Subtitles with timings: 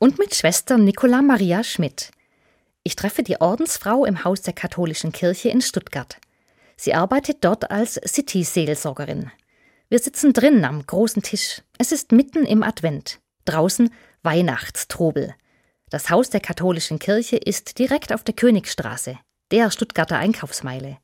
[0.00, 2.10] und mit Schwester Nicola Maria Schmidt.
[2.82, 6.16] Ich treffe die Ordensfrau im Haus der katholischen Kirche in Stuttgart.
[6.76, 9.30] Sie arbeitet dort als City-Seelsorgerin.
[9.90, 11.60] Wir sitzen drinnen am großen Tisch.
[11.76, 13.18] Es ist mitten im Advent.
[13.44, 13.92] Draußen
[14.22, 15.34] Weihnachtstrubel.
[15.90, 19.18] Das Haus der katholischen Kirche ist direkt auf der Königstraße,
[19.50, 20.96] der Stuttgarter Einkaufsmeile.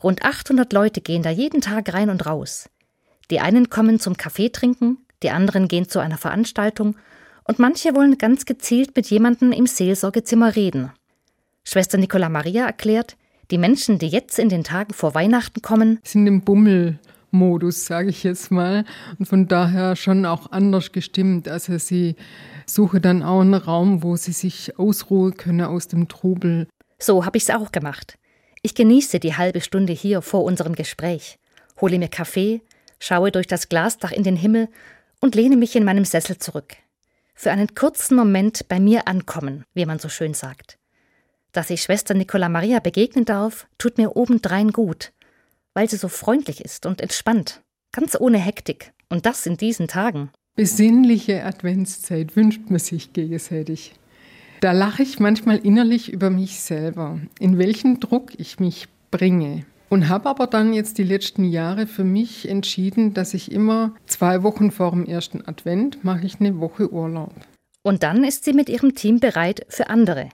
[0.00, 2.70] Rund 800 Leute gehen da jeden Tag rein und raus.
[3.32, 6.96] Die einen kommen zum Kaffee trinken, die anderen gehen zu einer Veranstaltung
[7.48, 10.92] und manche wollen ganz gezielt mit jemandem im Seelsorgezimmer reden.
[11.64, 13.16] Schwester Nicola Maria erklärt,
[13.50, 18.22] die Menschen, die jetzt in den Tagen vor Weihnachten kommen, sind im Bummelmodus, sage ich
[18.22, 18.84] jetzt mal,
[19.18, 21.48] und von daher schon auch anders gestimmt.
[21.48, 22.16] Also sie
[22.66, 26.68] suchen dann auch einen Raum, wo sie sich ausruhen können aus dem Trubel.
[26.98, 28.18] So habe ich es auch gemacht.
[28.60, 31.38] Ich genieße die halbe Stunde hier vor unserem Gespräch,
[31.80, 32.60] hole mir Kaffee,
[33.00, 34.68] schaue durch das Glasdach in den Himmel
[35.20, 36.76] und lehne mich in meinem Sessel zurück.
[37.40, 40.76] Für einen kurzen Moment bei mir ankommen, wie man so schön sagt.
[41.52, 45.12] Dass ich Schwester Nicola Maria begegnen darf, tut mir obendrein gut,
[45.72, 47.62] weil sie so freundlich ist und entspannt,
[47.92, 50.32] ganz ohne Hektik, und das in diesen Tagen.
[50.56, 53.94] Besinnliche Adventszeit wünscht man sich gegenseitig.
[54.60, 59.64] Da lache ich manchmal innerlich über mich selber, in welchen Druck ich mich bringe.
[59.88, 64.42] Und habe aber dann jetzt die letzten Jahre für mich entschieden, dass ich immer zwei
[64.42, 67.32] Wochen vor dem ersten Advent mache ich eine Woche Urlaub.
[67.82, 70.28] Und dann ist sie mit ihrem Team bereit für andere,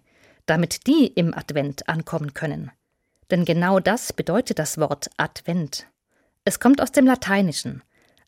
[0.47, 2.73] damit die im Advent ankommen können.
[3.31, 5.87] Denn genau das bedeutet das Wort Advent.
[6.45, 7.83] Es kommt aus dem Lateinischen.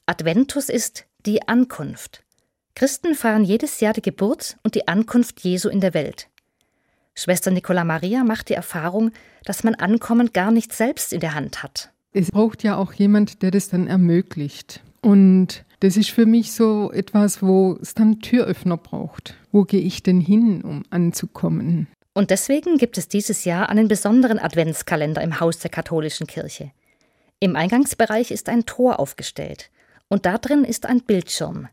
[0.06, 2.22] Adventus ist die Ankunft.
[2.76, 6.28] Christen feiern jedes Jahr die Geburt und die Ankunft Jesu in der Welt.
[7.18, 9.10] Schwester Nicola Maria macht die Erfahrung,
[9.44, 11.90] dass man Ankommen gar nicht selbst in der Hand hat.
[12.12, 14.82] Es braucht ja auch jemand, der das dann ermöglicht.
[15.00, 19.34] Und das ist für mich so etwas, wo es dann Türöffner braucht.
[19.52, 21.88] Wo gehe ich denn hin, um anzukommen?
[22.14, 26.70] Und deswegen gibt es dieses Jahr einen besonderen Adventskalender im Haus der katholischen Kirche.
[27.40, 29.70] Im Eingangsbereich ist ein Tor aufgestellt
[30.08, 31.68] und da drin ist ein Bildschirm.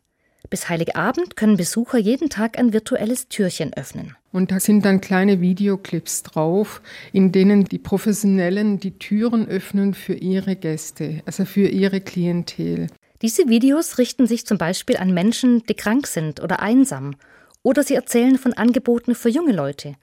[0.49, 4.15] Bis Heiligabend können Besucher jeden Tag ein virtuelles Türchen öffnen.
[4.31, 6.81] Und da sind dann kleine Videoclips drauf,
[7.11, 12.87] in denen die Professionellen die Türen öffnen für ihre Gäste, also für ihre Klientel.
[13.21, 17.15] Diese Videos richten sich zum Beispiel an Menschen, die krank sind oder einsam,
[17.63, 19.95] oder sie erzählen von Angeboten für junge Leute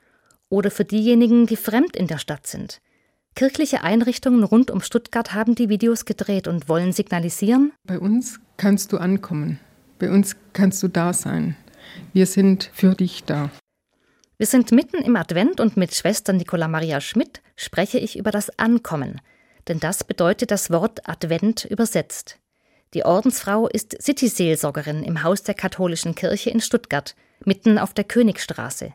[0.48, 2.80] oder für diejenigen, die fremd in der Stadt sind.
[3.36, 8.92] Kirchliche Einrichtungen rund um Stuttgart haben die Videos gedreht und wollen signalisieren, bei uns kannst
[8.92, 9.60] du ankommen,
[10.00, 11.56] bei uns kannst du da sein.
[12.12, 13.50] Wir sind für dich da.
[14.38, 18.58] Wir sind mitten im Advent und mit Schwester Nicola Maria Schmidt spreche ich über das
[18.58, 19.20] Ankommen,
[19.68, 22.38] denn das bedeutet das Wort Advent übersetzt.
[22.94, 28.94] Die Ordensfrau ist City-Seelsorgerin im Haus der katholischen Kirche in Stuttgart, mitten auf der Königstraße.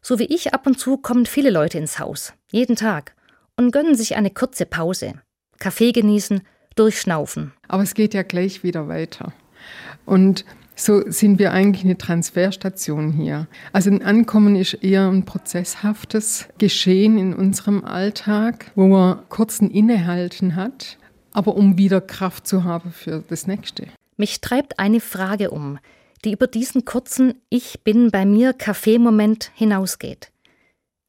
[0.00, 3.14] So wie ich ab und zu kommen viele Leute ins Haus, jeden Tag,
[3.56, 5.12] und gönnen sich eine kurze Pause.
[5.58, 6.40] Kaffee genießen,
[6.74, 7.52] durchschnaufen.
[7.68, 9.32] Aber es geht ja gleich wieder weiter.
[10.04, 13.46] Und so sind wir eigentlich eine Transferstation hier.
[13.72, 19.70] Also ein Ankommen ist eher ein prozesshaftes Geschehen in unserem Alltag, wo man kurz ein
[19.70, 20.98] Innehalten hat,
[21.32, 23.86] aber um wieder Kraft zu haben für das Nächste.
[24.16, 25.78] Mich treibt eine Frage um,
[26.24, 30.30] die über diesen kurzen Ich bin bei mir Kaffeemoment hinausgeht.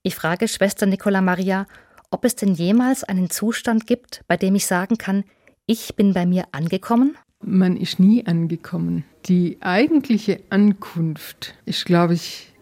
[0.04, 1.66] Ich frage Schwester Nicola Maria,
[2.12, 5.24] ob es denn jemals einen Zustand gibt, bei dem ich sagen kann,
[5.66, 7.18] ich bin bei mir angekommen?
[7.46, 9.04] Man ist nie angekommen.
[9.26, 12.54] Die eigentliche Ankunft ist, glaube ich,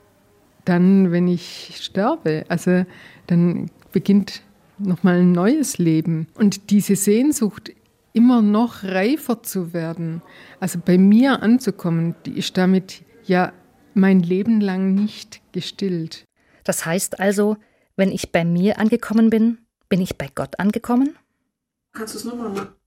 [0.66, 2.46] dann, wenn ich sterbe.
[2.50, 2.86] Also
[3.28, 4.42] dann beginnt
[4.78, 6.28] nochmal ein neues Leben.
[6.36, 7.72] Und diese Sehnsucht,
[8.14, 10.22] immer noch reifer zu werden,
[10.60, 13.54] also bei mir anzukommen, die ist damit ja
[13.94, 16.26] mein Leben lang nicht gestillt.
[16.64, 17.58] Das heißt also,
[17.96, 19.60] wenn ich bei mir angekommen bin,
[19.90, 21.16] bin ich bei Gott angekommen?
[21.94, 22.81] Kannst du es nochmal machen?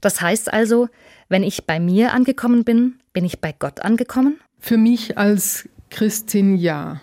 [0.00, 0.88] Das heißt also,
[1.28, 4.38] wenn ich bei mir angekommen bin, bin ich bei Gott angekommen?
[4.58, 7.00] Für mich als Christin ja.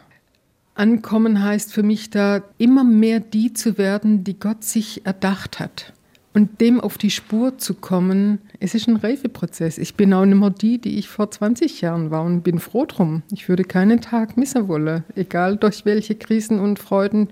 [0.75, 5.94] Ankommen heißt für mich da immer mehr die zu werden, die Gott sich erdacht hat.
[6.33, 9.80] Und dem auf die Spur zu kommen, es ist ein Reifeprozess.
[9.80, 12.86] Ich bin auch nicht mehr die, die ich vor 20 Jahren war und bin froh
[12.86, 13.24] drum.
[13.31, 17.30] Ich würde keinen Tag missen wollen, egal durch welche Krisen und Freuden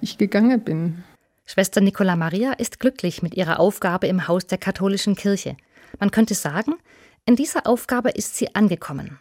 [0.00, 1.04] ich gegangen bin.
[1.50, 5.56] Schwester Nicola Maria ist glücklich mit ihrer Aufgabe im Haus der katholischen Kirche.
[5.98, 6.74] Man könnte sagen,
[7.24, 9.18] in dieser Aufgabe ist sie angekommen.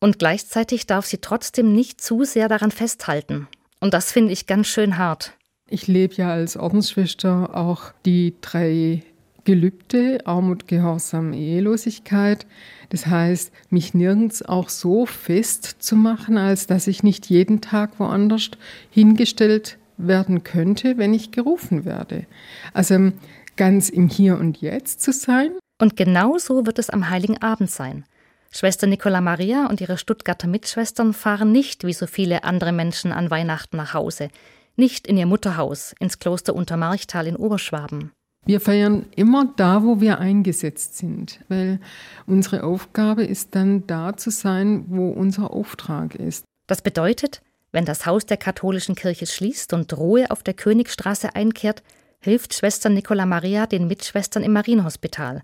[0.00, 3.46] Und gleichzeitig darf sie trotzdem nicht zu sehr daran festhalten.
[3.78, 5.34] Und das finde ich ganz schön hart.
[5.68, 9.04] Ich lebe ja als Ordensschwester auch die drei
[9.44, 12.46] Gelübde, Armut, Gehorsam, Ehelosigkeit.
[12.88, 18.00] Das heißt, mich nirgends auch so fest zu machen, als dass ich nicht jeden Tag
[18.00, 18.50] woanders
[18.90, 22.26] hingestellt werden könnte, wenn ich gerufen werde.
[22.72, 23.12] Also
[23.56, 25.52] ganz im Hier und Jetzt zu sein.
[25.80, 28.04] Und genau so wird es am Heiligen Abend sein.
[28.52, 33.30] Schwester Nicola Maria und ihre Stuttgarter Mitschwestern fahren nicht wie so viele andere Menschen an
[33.30, 34.28] Weihnachten nach Hause,
[34.76, 38.12] nicht in ihr Mutterhaus, ins Kloster Untermarchtal in Oberschwaben.
[38.46, 41.78] Wir feiern immer da, wo wir eingesetzt sind, weil
[42.26, 46.44] unsere Aufgabe ist dann da zu sein, wo unser Auftrag ist.
[46.66, 51.82] Das bedeutet, wenn das Haus der katholischen Kirche schließt und Ruhe auf der Königstraße einkehrt,
[52.20, 55.42] hilft Schwester Nicola Maria den Mitschwestern im Marienhospital.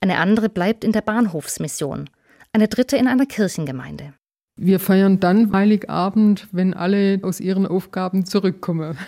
[0.00, 2.10] Eine andere bleibt in der Bahnhofsmission.
[2.52, 4.14] Eine dritte in einer Kirchengemeinde.
[4.56, 8.98] Wir feiern dann Heiligabend, wenn alle aus ihren Aufgaben zurückkommen.